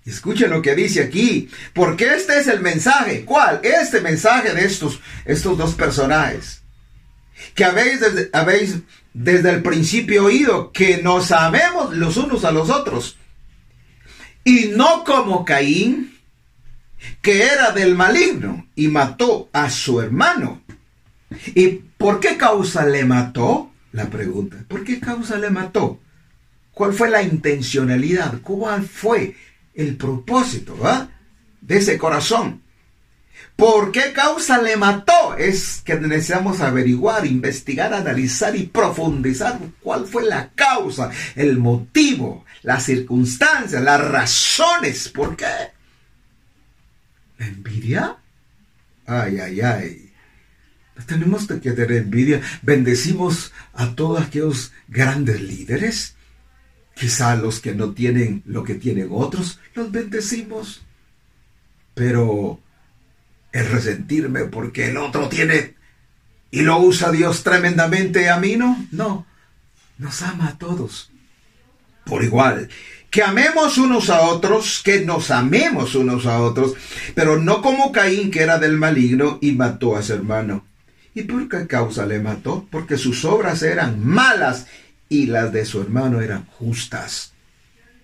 Escuchen 0.05 0.49
lo 0.49 0.61
que 0.61 0.75
dice 0.75 1.01
aquí, 1.01 1.49
porque 1.73 2.13
este 2.13 2.37
es 2.39 2.47
el 2.47 2.59
mensaje. 2.59 3.23
¿Cuál? 3.23 3.61
Este 3.63 4.01
mensaje 4.01 4.53
de 4.53 4.65
estos, 4.65 4.99
estos 5.25 5.57
dos 5.57 5.75
personajes. 5.75 6.61
Que 7.55 7.65
habéis 7.65 7.99
desde, 7.99 8.29
habéis 8.33 8.79
desde 9.13 9.49
el 9.51 9.63
principio 9.63 10.25
oído, 10.25 10.71
que 10.71 11.01
nos 11.01 11.31
amemos 11.31 11.95
los 11.95 12.17
unos 12.17 12.43
a 12.43 12.51
los 12.51 12.69
otros. 12.69 13.17
Y 14.43 14.71
no 14.75 15.03
como 15.05 15.45
Caín, 15.45 16.17
que 17.21 17.43
era 17.43 17.71
del 17.71 17.95
maligno 17.95 18.67
y 18.75 18.89
mató 18.89 19.49
a 19.53 19.69
su 19.69 20.01
hermano. 20.01 20.61
¿Y 21.55 21.67
por 21.97 22.19
qué 22.19 22.35
causa 22.35 22.85
le 22.85 23.05
mató? 23.05 23.73
la 23.93 24.09
pregunta. 24.09 24.57
¿Por 24.67 24.83
qué 24.83 24.99
causa 24.99 25.37
le 25.37 25.49
mató? 25.49 25.99
¿Cuál 26.73 26.93
fue 26.93 27.09
la 27.09 27.21
intencionalidad? 27.21 28.41
¿Cuál 28.41 28.83
fue 28.83 29.35
el 29.75 29.95
propósito 29.95 30.77
ah, 30.83 31.09
de 31.61 31.77
ese 31.77 31.97
corazón? 31.97 32.63
¿Por 33.55 33.91
qué 33.91 34.13
causa 34.13 34.61
le 34.61 34.75
mató? 34.77 35.35
Es 35.37 35.81
que 35.85 35.95
necesitamos 35.95 36.59
averiguar, 36.61 37.25
investigar, 37.25 37.93
analizar 37.93 38.55
y 38.55 38.63
profundizar 38.63 39.59
cuál 39.81 40.07
fue 40.07 40.23
la 40.23 40.49
causa, 40.55 41.11
el 41.35 41.59
motivo, 41.59 42.45
las 42.63 42.83
circunstancias, 42.83 43.81
las 43.81 44.01
razones. 44.01 45.07
¿Por 45.09 45.35
qué? 45.35 45.45
¿La 47.37 47.45
envidia? 47.45 48.17
Ay, 49.05 49.39
ay, 49.39 49.61
ay. 49.61 50.13
Tenemos 51.05 51.47
que 51.47 51.71
tener 51.71 51.91
envidia. 51.91 52.41
Bendecimos 52.61 53.51
a 53.73 53.93
todos 53.95 54.21
aquellos 54.21 54.71
grandes 54.87 55.41
líderes. 55.41 56.15
Quizá 56.95 57.35
los 57.35 57.59
que 57.59 57.73
no 57.73 57.91
tienen 57.91 58.43
lo 58.45 58.63
que 58.63 58.75
tienen 58.75 59.09
otros, 59.11 59.59
los 59.73 59.91
bendecimos. 59.91 60.83
Pero 61.93 62.59
el 63.51 63.69
resentirme 63.69 64.45
porque 64.45 64.89
el 64.89 64.97
otro 64.97 65.29
tiene 65.29 65.75
y 66.51 66.61
lo 66.61 66.79
usa 66.79 67.11
Dios 67.11 67.43
tremendamente 67.43 68.29
a 68.29 68.37
mí 68.37 68.55
no, 68.55 68.85
no. 68.91 69.25
Nos 69.97 70.21
ama 70.21 70.49
a 70.49 70.57
todos 70.57 71.11
por 72.05 72.23
igual. 72.23 72.69
Que 73.09 73.23
amemos 73.23 73.77
unos 73.77 74.09
a 74.09 74.21
otros, 74.21 74.81
que 74.83 75.05
nos 75.05 75.31
amemos 75.31 75.95
unos 75.95 76.25
a 76.25 76.41
otros, 76.41 76.73
pero 77.13 77.39
no 77.39 77.61
como 77.61 77.91
Caín 77.91 78.31
que 78.31 78.41
era 78.41 78.57
del 78.57 78.77
maligno 78.77 79.37
y 79.41 79.51
mató 79.51 79.95
a 79.95 80.01
su 80.01 80.13
hermano. 80.13 80.65
¿Y 81.15 81.23
por 81.23 81.47
qué 81.47 81.67
causa 81.67 82.05
le 82.07 82.19
mató? 82.19 82.67
Porque 82.71 82.97
sus 82.97 83.23
obras 83.23 83.61
eran 83.61 84.03
malas 84.03 84.65
y 85.13 85.27
las 85.27 85.53
de 85.53 85.63
su 85.63 85.79
hermano 85.79 86.21
eran 86.21 86.47
justas. 86.47 87.33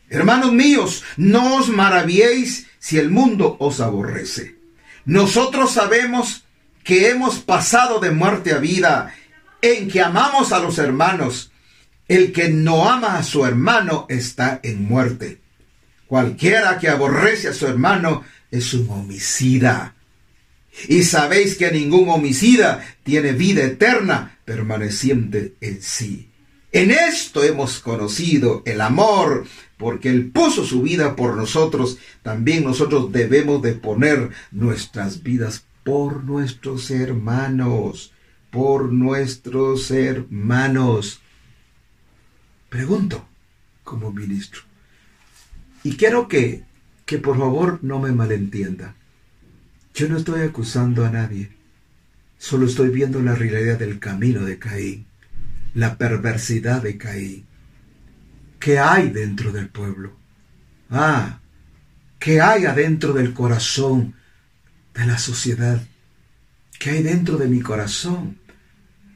Hermanos 0.10 0.54
míos, 0.54 1.04
no 1.18 1.56
os 1.56 1.70
maravilléis 1.70 2.68
si 2.78 3.00
el 3.00 3.10
mundo 3.10 3.58
os 3.60 3.80
aborrece. 3.80 4.58
Nosotros 5.06 5.72
sabemos 5.72 6.44
que 6.84 7.10
hemos 7.10 7.39
pasado 7.39 8.00
de 8.00 8.12
muerte 8.12 8.54
a 8.54 8.60
vida 8.60 9.12
en 9.63 9.89
que 9.89 10.01
amamos 10.01 10.51
a 10.51 10.60
los 10.60 10.78
hermanos. 10.78 11.51
El 12.08 12.32
que 12.32 12.50
no 12.50 12.88
ama 12.88 13.18
a 13.18 13.24
su 13.24 13.44
hermano 13.44 14.06
está 14.08 14.60
en 14.62 14.84
muerte. 14.84 15.39
Cualquiera 16.06 16.78
que 16.78 16.89
aborrece 16.89 17.48
a 17.48 17.54
su 17.54 17.66
hermano 17.66 18.24
es 18.51 18.72
un 18.75 18.88
homicida. 18.88 19.96
Y 20.88 21.04
sabéis 21.04 21.56
que 21.56 21.72
ningún 21.72 22.08
homicida 22.10 22.86
tiene 23.04 23.32
vida 23.32 23.63
eterna 23.63 24.38
permaneciente 24.46 25.56
en 25.60 25.82
sí. 25.82 26.29
En 26.72 26.92
esto 26.92 27.44
hemos 27.44 27.80
conocido 27.80 28.62
el 28.66 28.82
amor, 28.82 29.46
porque 29.78 30.10
Él 30.10 30.30
puso 30.30 30.66
su 30.66 30.84
vida 30.84 31.16
por 31.16 31.36
nosotros. 31.36 31.98
También 32.22 32.64
nosotros 32.64 33.12
debemos 33.12 33.62
de 33.64 33.74
poner 33.74 34.30
nuestras 34.52 35.24
vidas 35.24 35.66
por 35.84 36.24
nuestros 36.24 36.92
hermanos, 36.92 38.14
por 38.52 38.92
nuestros 38.94 39.90
hermanos. 39.90 41.22
Pregunto 42.70 43.28
como 43.84 44.12
ministro, 44.12 44.62
y 45.84 45.96
quiero 45.96 46.28
que, 46.28 46.64
que 47.08 47.18
por 47.18 47.40
favor 47.40 47.80
no 47.82 48.00
me 48.00 48.12
malentienda. 48.12 48.94
Yo 49.96 50.08
no 50.08 50.18
estoy 50.18 50.42
acusando 50.42 51.04
a 51.04 51.10
nadie, 51.10 51.50
solo 52.38 52.68
estoy 52.68 52.90
viendo 52.90 53.20
la 53.22 53.34
realidad 53.34 53.80
del 53.80 53.98
camino 53.98 54.46
de 54.46 54.60
Caín. 54.60 55.09
La 55.74 55.98
perversidad 55.98 56.82
de 56.82 56.98
Caín. 56.98 57.46
¿Qué 58.60 58.80
hay 58.80 59.10
dentro 59.10 59.52
del 59.52 59.70
pueblo? 59.70 60.18
Ah, 60.90 61.40
¿qué 62.20 62.42
hay 62.42 62.66
adentro 62.66 63.14
del 63.14 63.34
corazón 63.34 64.16
de 64.94 65.06
la 65.06 65.18
sociedad? 65.18 65.82
¿Qué 66.78 66.92
hay 66.92 67.04
dentro 67.04 67.38
de 67.38 67.48
mi 67.48 67.62
corazón? 67.62 68.38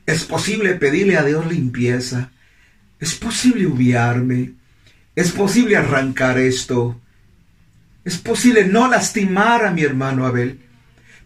¿Es 0.05 0.25
posible 0.25 0.75
pedirle 0.75 1.17
a 1.17 1.23
Dios 1.23 1.45
limpieza? 1.47 2.31
¿Es 2.99 3.15
posible 3.15 3.67
hubiarme? 3.67 4.53
¿Es 5.15 5.31
posible 5.31 5.77
arrancar 5.77 6.37
esto? 6.37 6.99
¿Es 8.03 8.17
posible 8.17 8.65
no 8.65 8.87
lastimar 8.87 9.65
a 9.65 9.71
mi 9.71 9.83
hermano 9.83 10.25
Abel? 10.25 10.59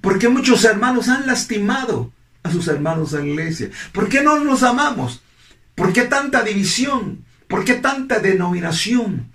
Porque 0.02 0.30
muchos 0.30 0.64
hermanos 0.64 1.10
han 1.10 1.26
lastimado 1.26 2.14
a 2.48 2.52
sus 2.52 2.68
hermanos 2.68 3.14
en 3.14 3.20
la 3.20 3.28
iglesia. 3.28 3.70
¿Por 3.92 4.10
qué 4.10 4.22
no 4.22 4.44
nos 4.44 4.64
amamos? 4.64 5.22
¿Por 5.76 5.94
qué 5.94 6.04
tanta 6.04 6.44
división? 6.44 7.26
¿Por 7.48 7.64
qué 7.64 7.76
tanta 7.76 8.20
denominación? 8.20 9.32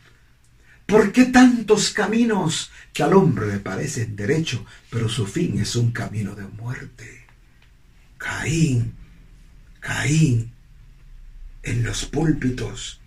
¿Por 0.87 1.12
qué 1.12 1.26
tantos 1.26 1.90
caminos 1.90 2.71
que 2.92 3.02
al 3.02 3.14
hombre 3.14 3.47
le 3.47 3.59
parecen 3.59 4.16
derecho, 4.16 4.66
pero 4.90 5.09
su 5.09 5.26
fin 5.26 5.59
es 5.59 5.76
un 5.76 5.92
camino 5.92 6.35
de 6.35 6.42
muerte? 6.42 7.26
Caín, 8.19 8.95
Caín 9.81 10.52
en 11.62 11.83
los 11.83 12.04
púlpitos, 12.04 13.00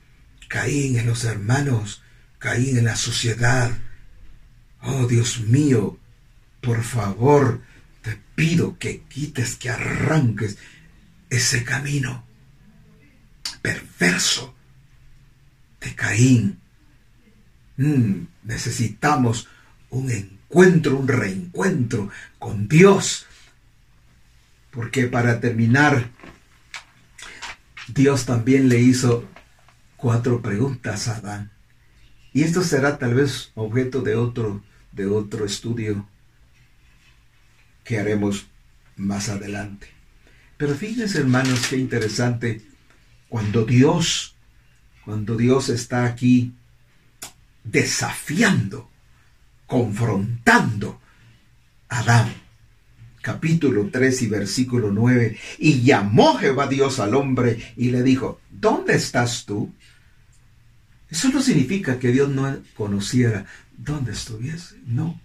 Caín 0.47 0.97
en 0.97 1.05
los 1.05 1.25
hermanos, 1.25 2.01
Caín 2.39 2.77
en 2.77 2.85
la 2.85 2.95
sociedad. 2.95 3.71
Oh 4.81 5.07
Dios 5.07 5.41
mío, 5.41 5.99
por 6.61 6.83
favor, 6.83 7.61
te 8.05 8.21
pido 8.35 8.77
que 8.77 9.01
quites, 9.01 9.55
que 9.55 9.71
arranques 9.71 10.59
ese 11.31 11.63
camino 11.63 12.23
perverso 13.63 14.53
de 15.81 15.95
Caín. 15.95 16.59
Mm, 17.77 18.27
necesitamos 18.43 19.47
un 19.89 20.11
encuentro, 20.11 20.97
un 20.97 21.07
reencuentro 21.07 22.11
con 22.37 22.67
Dios. 22.67 23.25
Porque 24.69 25.07
para 25.07 25.39
terminar, 25.39 26.11
Dios 27.87 28.25
también 28.25 28.69
le 28.69 28.81
hizo 28.81 29.27
cuatro 29.97 30.43
preguntas 30.43 31.07
a 31.07 31.17
Adán. 31.17 31.51
Y 32.33 32.43
esto 32.43 32.61
será 32.61 32.99
tal 32.99 33.15
vez 33.15 33.51
objeto 33.55 34.01
de 34.01 34.15
otro, 34.15 34.63
de 34.91 35.07
otro 35.07 35.43
estudio 35.43 36.07
que 37.85 37.99
haremos 37.99 38.47
más 38.97 39.29
adelante. 39.29 39.87
Pero 40.57 40.75
fíjense, 40.75 41.19
hermanos, 41.19 41.67
qué 41.69 41.77
interesante 41.77 42.61
cuando 43.29 43.63
Dios, 43.63 44.35
cuando 45.05 45.37
Dios 45.37 45.69
está 45.69 46.05
aquí 46.05 46.53
desafiando, 47.63 48.89
confrontando 49.65 50.99
a 51.89 51.99
Adán. 51.99 52.33
Capítulo 53.21 53.89
3 53.91 54.21
y 54.21 54.27
versículo 54.27 54.91
9. 54.91 55.37
Y 55.57 55.81
llamó 55.81 56.37
Jehová 56.37 56.67
Dios 56.67 56.99
al 56.99 57.15
hombre 57.15 57.73
y 57.75 57.89
le 57.89 58.03
dijo, 58.03 58.39
¿dónde 58.51 58.95
estás 58.95 59.45
tú? 59.45 59.73
Eso 61.09 61.29
no 61.29 61.41
significa 61.41 61.99
que 61.99 62.11
Dios 62.11 62.29
no 62.29 62.59
conociera 62.75 63.45
dónde 63.77 64.11
estuviese, 64.11 64.75
no. 64.85 65.19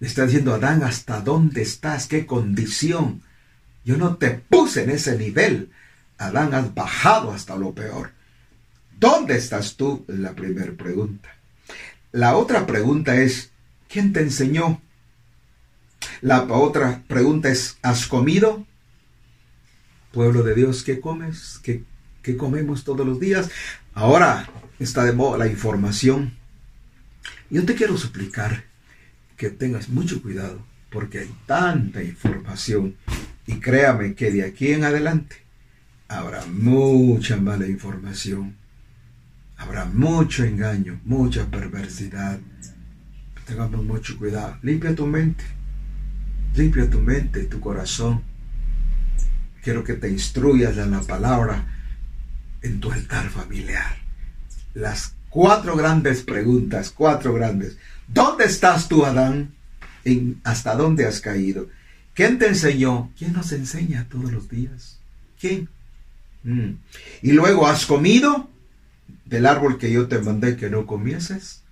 Está 0.00 0.26
diciendo 0.26 0.54
Adán, 0.54 0.82
¿hasta 0.82 1.20
dónde 1.20 1.62
estás? 1.62 2.06
¿Qué 2.06 2.26
condición? 2.26 3.22
Yo 3.84 3.96
no 3.96 4.16
te 4.16 4.30
puse 4.30 4.84
en 4.84 4.90
ese 4.90 5.16
nivel. 5.16 5.70
Adán, 6.18 6.54
has 6.54 6.74
bajado 6.74 7.32
hasta 7.32 7.56
lo 7.56 7.74
peor. 7.74 8.12
¿Dónde 8.98 9.36
estás 9.36 9.76
tú? 9.76 10.04
Es 10.08 10.18
la 10.18 10.34
primera 10.34 10.72
pregunta. 10.72 11.28
La 12.12 12.36
otra 12.36 12.66
pregunta 12.66 13.16
es, 13.16 13.50
¿quién 13.88 14.12
te 14.12 14.20
enseñó? 14.20 14.80
La 16.20 16.42
otra 16.44 17.02
pregunta 17.08 17.50
es, 17.50 17.78
¿has 17.82 18.06
comido? 18.06 18.66
Pueblo 20.12 20.42
de 20.42 20.54
Dios, 20.54 20.84
¿qué 20.84 21.00
comes? 21.00 21.58
¿Qué, 21.62 21.82
qué 22.22 22.36
comemos 22.36 22.84
todos 22.84 23.06
los 23.06 23.18
días? 23.18 23.50
Ahora 23.94 24.48
está 24.78 25.04
de 25.04 25.12
moda 25.12 25.38
la 25.38 25.46
información. 25.46 26.36
Yo 27.50 27.64
te 27.64 27.74
quiero 27.74 27.96
suplicar 27.96 28.64
que 29.36 29.50
tengas 29.50 29.88
mucho 29.88 30.22
cuidado 30.22 30.64
porque 30.90 31.20
hay 31.20 31.34
tanta 31.46 32.02
información 32.02 32.96
y 33.46 33.54
créame 33.54 34.14
que 34.14 34.30
de 34.30 34.44
aquí 34.44 34.72
en 34.72 34.84
adelante 34.84 35.36
habrá 36.08 36.46
mucha 36.46 37.36
mala 37.36 37.66
información, 37.66 38.56
habrá 39.56 39.84
mucho 39.84 40.44
engaño, 40.44 41.00
mucha 41.04 41.50
perversidad. 41.50 42.38
Tengamos 43.46 43.84
mucho 43.84 44.16
cuidado. 44.16 44.56
Limpia 44.62 44.94
tu 44.94 45.06
mente, 45.06 45.44
limpia 46.54 46.88
tu 46.88 47.00
mente, 47.00 47.44
tu 47.44 47.60
corazón. 47.60 48.22
Quiero 49.62 49.84
que 49.84 49.94
te 49.94 50.08
instruyas 50.08 50.78
en 50.78 50.92
la 50.92 51.00
palabra 51.00 51.66
en 52.62 52.80
tu 52.80 52.90
altar 52.90 53.28
familiar. 53.28 53.96
Las 54.72 55.14
cuatro 55.34 55.76
grandes 55.76 56.22
preguntas, 56.22 56.92
cuatro 56.96 57.34
grandes. 57.34 57.76
¿Dónde 58.06 58.44
estás 58.44 58.86
tú, 58.86 59.04
Adán? 59.04 59.52
¿En 60.04 60.40
¿Hasta 60.44 60.76
dónde 60.76 61.06
has 61.06 61.20
caído? 61.20 61.66
¿Quién 62.14 62.38
te 62.38 62.46
enseñó? 62.46 63.10
¿Quién 63.18 63.32
nos 63.32 63.50
enseña 63.50 64.06
todos 64.08 64.30
los 64.30 64.48
días? 64.48 65.00
¿Quién? 65.40 65.68
Mm. 66.44 66.76
Y 67.22 67.32
luego, 67.32 67.66
¿has 67.66 67.84
comido 67.84 68.48
del 69.24 69.46
árbol 69.46 69.76
que 69.76 69.90
yo 69.90 70.06
te 70.06 70.20
mandé 70.20 70.56
que 70.56 70.70
no 70.70 70.86
comieses? 70.86 71.64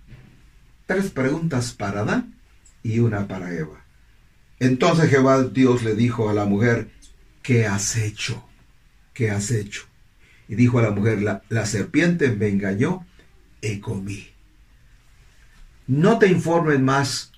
Tres 0.87 1.13
preguntas 1.13 1.73
para 1.73 2.01
Adán 2.01 2.35
y 2.83 2.99
una 2.99 3.29
para 3.29 3.55
Eva. 3.55 3.85
Entonces 4.59 5.09
Jehová 5.09 5.41
Dios 5.45 5.85
le 5.85 5.95
dijo 5.95 6.29
a 6.29 6.35
la 6.35 6.47
mujer, 6.47 6.91
¿qué 7.45 7.67
has 7.67 7.95
hecho? 7.95 8.45
¿Qué 9.15 9.31
has 9.31 9.53
hecho? 9.53 9.83
Y 10.49 10.57
dijo 10.57 10.81
a 10.81 10.83
la 10.83 10.91
mujer, 10.91 11.23
la, 11.23 11.45
la 11.49 11.65
serpiente 11.65 12.33
me 12.33 12.49
engañó 12.49 13.07
y 13.63 13.79
comí. 13.79 14.29
No 15.87 16.19
te 16.19 16.27
informes 16.27 16.81
más 16.81 17.33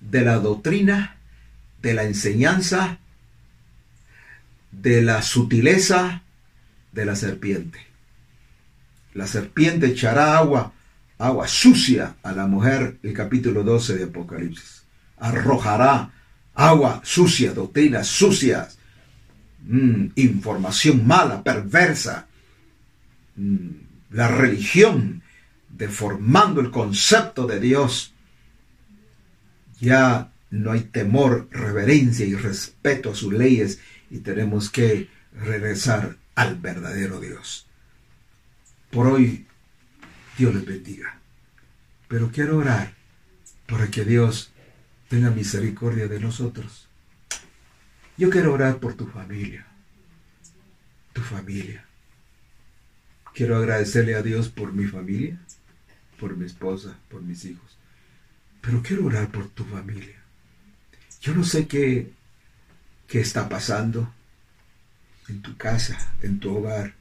de 0.00 0.22
la 0.22 0.38
doctrina, 0.38 1.16
de 1.80 1.94
la 1.94 2.04
enseñanza, 2.04 2.98
de 4.72 5.02
la 5.02 5.22
sutileza 5.22 6.22
de 6.92 7.04
la 7.04 7.14
serpiente. 7.14 7.78
La 9.14 9.26
serpiente 9.26 9.86
echará 9.86 10.38
agua, 10.38 10.72
agua 11.18 11.46
sucia 11.46 12.16
a 12.22 12.32
la 12.32 12.46
mujer, 12.46 12.98
el 13.02 13.12
capítulo 13.12 13.62
12 13.62 13.98
de 13.98 14.04
Apocalipsis. 14.04 14.84
Arrojará 15.18 16.10
agua 16.54 17.00
sucia, 17.04 17.52
doctrinas 17.52 18.06
sucias, 18.06 18.78
mm, 19.66 20.06
información 20.16 21.06
mala, 21.06 21.42
perversa. 21.42 22.26
Mm, 23.36 23.68
la 24.10 24.28
religión 24.28 25.21
deformando 25.82 26.60
el 26.60 26.70
concepto 26.70 27.48
de 27.48 27.58
Dios, 27.58 28.14
ya 29.80 30.30
no 30.48 30.70
hay 30.70 30.82
temor, 30.82 31.48
reverencia 31.50 32.24
y 32.24 32.36
respeto 32.36 33.10
a 33.10 33.16
sus 33.16 33.32
leyes 33.32 33.80
y 34.08 34.18
tenemos 34.18 34.70
que 34.70 35.08
regresar 35.32 36.18
al 36.36 36.54
verdadero 36.54 37.18
Dios. 37.18 37.66
Por 38.92 39.08
hoy, 39.08 39.48
Dios 40.38 40.54
les 40.54 40.64
bendiga. 40.64 41.18
Pero 42.06 42.30
quiero 42.30 42.58
orar 42.58 42.94
para 43.66 43.88
que 43.88 44.04
Dios 44.04 44.52
tenga 45.08 45.32
misericordia 45.32 46.06
de 46.06 46.20
nosotros. 46.20 46.86
Yo 48.16 48.30
quiero 48.30 48.52
orar 48.52 48.78
por 48.78 48.94
tu 48.94 49.08
familia, 49.08 49.66
tu 51.12 51.22
familia. 51.22 51.84
Quiero 53.34 53.56
agradecerle 53.56 54.14
a 54.14 54.22
Dios 54.22 54.48
por 54.48 54.72
mi 54.72 54.86
familia, 54.86 55.40
por 56.22 56.36
mi 56.36 56.46
esposa, 56.46 56.96
por 57.08 57.20
mis 57.20 57.44
hijos. 57.44 57.76
Pero 58.60 58.80
quiero 58.80 59.06
orar 59.06 59.32
por 59.32 59.48
tu 59.48 59.64
familia. 59.64 60.22
Yo 61.20 61.34
no 61.34 61.42
sé 61.42 61.66
qué, 61.66 62.12
qué 63.08 63.18
está 63.18 63.48
pasando 63.48 64.14
en 65.28 65.42
tu 65.42 65.56
casa, 65.56 66.14
en 66.22 66.38
tu 66.38 66.56
hogar. 66.56 66.94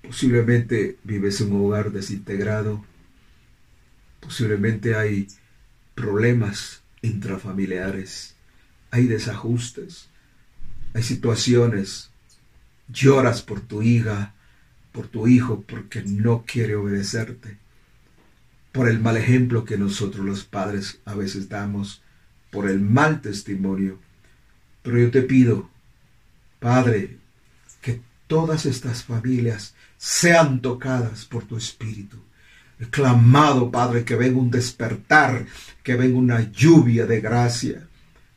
Posiblemente 0.00 0.96
vives 1.04 1.42
en 1.42 1.52
un 1.52 1.66
hogar 1.66 1.92
desintegrado. 1.92 2.82
Posiblemente 4.20 4.94
hay 4.94 5.28
problemas 5.94 6.80
intrafamiliares. 7.02 8.34
Hay 8.92 9.08
desajustes. 9.08 10.08
Hay 10.94 11.02
situaciones. 11.02 12.08
Lloras 12.88 13.42
por 13.42 13.60
tu 13.60 13.82
hija, 13.82 14.32
por 14.92 15.06
tu 15.06 15.28
hijo, 15.28 15.60
porque 15.68 16.02
no 16.02 16.44
quiere 16.46 16.76
obedecerte 16.76 17.58
por 18.76 18.90
el 18.90 19.00
mal 19.00 19.16
ejemplo 19.16 19.64
que 19.64 19.78
nosotros 19.78 20.22
los 20.22 20.44
padres 20.44 21.00
a 21.06 21.14
veces 21.14 21.48
damos, 21.48 22.02
por 22.50 22.68
el 22.68 22.78
mal 22.78 23.22
testimonio. 23.22 23.98
Pero 24.82 24.98
yo 24.98 25.10
te 25.10 25.22
pido, 25.22 25.70
Padre, 26.60 27.16
que 27.80 28.02
todas 28.26 28.66
estas 28.66 29.02
familias 29.02 29.74
sean 29.96 30.60
tocadas 30.60 31.24
por 31.24 31.44
tu 31.44 31.56
Espíritu. 31.56 32.18
Clamado, 32.90 33.70
Padre, 33.70 34.04
que 34.04 34.14
venga 34.14 34.38
un 34.38 34.50
despertar, 34.50 35.46
que 35.82 35.96
venga 35.96 36.18
una 36.18 36.52
lluvia 36.52 37.06
de 37.06 37.22
gracia. 37.22 37.85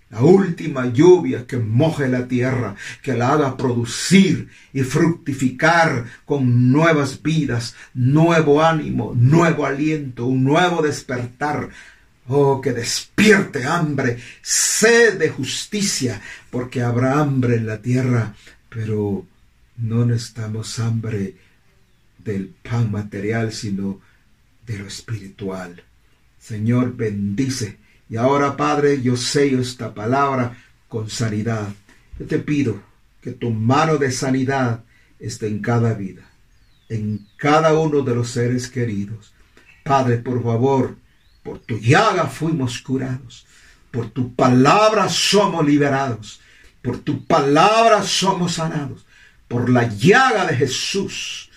La 0.10 0.22
última 0.22 0.88
lluvia 0.88 1.46
que 1.46 1.58
moje 1.58 2.08
la 2.08 2.28
tierra, 2.28 2.76
que 3.04 3.14
la 3.14 3.34
haga 3.34 3.56
producir 3.56 4.50
y 4.74 4.82
fructificar 4.82 6.06
con 6.26 6.72
nuevas 6.72 7.22
vidas, 7.22 7.76
nuevo 7.94 8.64
ánimo, 8.64 9.14
nuevo 9.16 9.68
aliento, 9.68 10.26
un 10.26 10.44
nuevo 10.44 10.82
despertar. 10.82 11.70
Oh, 12.32 12.62
que 12.62 12.74
despierte 12.74 13.66
hambre, 13.66 14.20
sed 14.42 15.18
de 15.18 15.30
justicia, 15.30 16.22
porque 16.52 16.84
habrá 16.84 17.20
hambre 17.20 17.56
en 17.56 17.66
la 17.66 17.82
tierra, 17.82 18.36
pero 18.70 19.26
no 19.78 20.06
necesitamos 20.06 20.78
hambre 20.78 21.36
del 22.24 22.54
pan 22.62 22.92
material, 22.92 23.52
sino 23.52 24.00
de 24.66 24.78
lo 24.78 24.88
espiritual. 24.88 25.84
Señor, 26.40 26.96
bendice. 26.96 27.80
Y 28.10 28.18
ahora, 28.18 28.58
Padre, 28.58 29.02
yo 29.02 29.16
sello 29.16 29.62
esta 29.62 29.94
palabra 29.94 30.58
con 30.88 31.10
sanidad. 31.10 31.68
Yo 32.18 32.26
te 32.26 32.40
pido 32.40 32.82
que 33.22 33.32
tu 33.32 33.52
mano 33.52 33.98
de 33.98 34.12
sanidad 34.12 34.84
esté 35.20 35.48
en 35.48 35.60
cada 35.60 35.94
vida, 35.94 36.24
en 36.90 37.28
cada 37.38 37.78
uno 37.78 38.02
de 38.02 38.16
los 38.16 38.32
seres 38.32 38.68
queridos. 38.68 39.34
Padre, 39.84 40.18
por 40.18 40.42
favor, 40.44 40.96
por 41.44 41.60
tu 41.60 41.78
llaga 41.78 42.26
fuimos 42.28 42.82
curados, 42.82 43.46
por 43.92 44.10
tu 44.10 44.34
palabra 44.34 45.08
somos 45.10 45.66
liberados, 45.66 46.42
por 46.82 46.98
tu 47.00 47.26
palabra 47.26 48.04
somos 48.04 48.54
sanados, 48.54 49.06
por 49.48 49.70
la 49.70 49.88
llaga 49.88 50.46
de 50.46 50.56
Jesús 50.56 51.50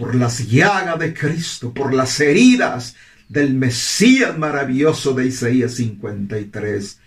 por 0.00 0.14
las 0.14 0.48
llagas 0.48 0.98
de 0.98 1.12
Cristo, 1.12 1.74
por 1.74 1.92
las 1.92 2.18
heridas 2.20 2.96
del 3.30 3.54
Mesías 3.54 4.36
maravilloso 4.36 5.14
de 5.14 5.28
Isaías 5.28 5.74
53. 5.74 6.98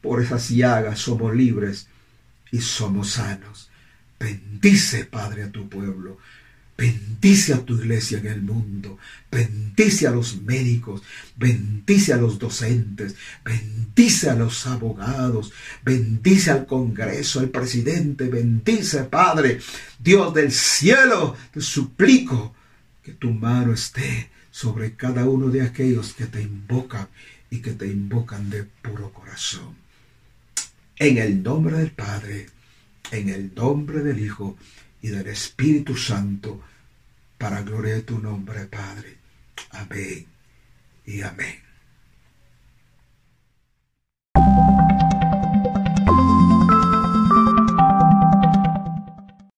Por 0.00 0.22
esas 0.22 0.48
llagas 0.48 0.98
somos 0.98 1.36
libres 1.36 1.88
y 2.50 2.58
somos 2.60 3.10
sanos. 3.10 3.68
Bendice, 4.18 5.04
Padre, 5.04 5.44
a 5.44 5.52
tu 5.52 5.68
pueblo. 5.68 6.16
Bendice 6.76 7.52
a 7.52 7.58
tu 7.58 7.74
iglesia 7.74 8.18
en 8.18 8.28
el 8.28 8.40
mundo. 8.40 8.98
Bendice 9.30 10.06
a 10.06 10.10
los 10.10 10.40
médicos. 10.40 11.02
Bendice 11.36 12.14
a 12.14 12.16
los 12.16 12.38
docentes. 12.38 13.14
Bendice 13.44 14.30
a 14.30 14.34
los 14.34 14.66
abogados. 14.66 15.52
Bendice 15.84 16.50
al 16.50 16.64
Congreso, 16.66 17.40
al 17.40 17.50
presidente. 17.50 18.28
Bendice, 18.28 19.04
Padre. 19.04 19.60
Dios 19.98 20.32
del 20.32 20.50
cielo, 20.50 21.36
te 21.52 21.60
suplico 21.60 22.54
que 23.02 23.12
tu 23.12 23.32
mano 23.32 23.74
esté 23.74 24.30
sobre 24.58 24.94
cada 24.96 25.24
uno 25.24 25.50
de 25.50 25.62
aquellos 25.62 26.14
que 26.14 26.26
te 26.26 26.42
invocan 26.42 27.06
y 27.48 27.60
que 27.60 27.74
te 27.74 27.86
invocan 27.86 28.50
de 28.50 28.64
puro 28.64 29.12
corazón. 29.12 29.76
En 30.96 31.18
el 31.18 31.44
nombre 31.44 31.76
del 31.76 31.92
Padre, 31.92 32.48
en 33.12 33.28
el 33.28 33.54
nombre 33.54 34.02
del 34.02 34.18
Hijo 34.18 34.56
y 35.00 35.10
del 35.10 35.28
Espíritu 35.28 35.96
Santo, 35.96 36.60
para 37.38 37.62
gloria 37.62 37.94
de 37.94 38.02
tu 38.02 38.18
nombre, 38.18 38.64
Padre. 38.64 39.18
Amén 39.70 40.26
y 41.06 41.22
amén. 41.22 41.67